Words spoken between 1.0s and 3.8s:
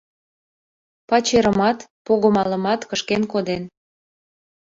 Пачерымат, пого-малымат кышкен коден...